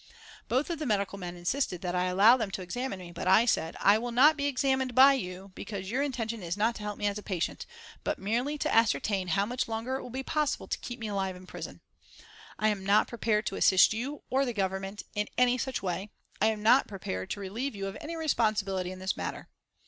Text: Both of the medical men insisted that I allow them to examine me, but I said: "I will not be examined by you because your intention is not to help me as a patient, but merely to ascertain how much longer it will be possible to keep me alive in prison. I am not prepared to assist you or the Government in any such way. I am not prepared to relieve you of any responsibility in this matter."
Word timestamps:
Both 0.47 0.71
of 0.71 0.79
the 0.79 0.87
medical 0.87 1.19
men 1.19 1.35
insisted 1.37 1.81
that 1.83 1.93
I 1.93 2.05
allow 2.05 2.35
them 2.35 2.49
to 2.53 2.63
examine 2.63 2.97
me, 2.97 3.11
but 3.11 3.27
I 3.27 3.45
said: 3.45 3.77
"I 3.79 3.99
will 3.99 4.11
not 4.11 4.35
be 4.35 4.47
examined 4.47 4.95
by 4.95 5.13
you 5.13 5.51
because 5.53 5.91
your 5.91 6.01
intention 6.01 6.41
is 6.41 6.57
not 6.57 6.73
to 6.77 6.81
help 6.81 6.97
me 6.97 7.05
as 7.05 7.19
a 7.19 7.21
patient, 7.21 7.67
but 8.03 8.17
merely 8.17 8.57
to 8.57 8.73
ascertain 8.73 9.27
how 9.27 9.45
much 9.45 9.67
longer 9.67 9.97
it 9.97 10.01
will 10.01 10.09
be 10.09 10.23
possible 10.23 10.67
to 10.69 10.79
keep 10.79 10.99
me 10.99 11.07
alive 11.07 11.35
in 11.35 11.45
prison. 11.45 11.81
I 12.57 12.69
am 12.69 12.83
not 12.83 13.09
prepared 13.09 13.45
to 13.45 13.55
assist 13.57 13.93
you 13.93 14.23
or 14.31 14.43
the 14.43 14.53
Government 14.53 15.03
in 15.13 15.27
any 15.37 15.59
such 15.59 15.83
way. 15.83 16.09
I 16.41 16.47
am 16.47 16.63
not 16.63 16.87
prepared 16.87 17.29
to 17.29 17.39
relieve 17.39 17.75
you 17.75 17.85
of 17.85 17.95
any 18.01 18.15
responsibility 18.15 18.91
in 18.91 18.97
this 18.97 19.15
matter." 19.15 19.49